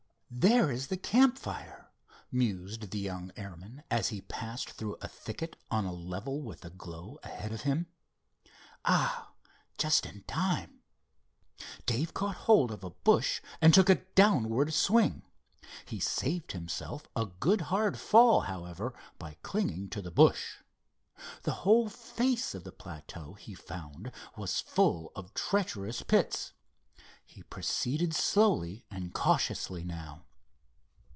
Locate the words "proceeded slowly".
27.43-28.83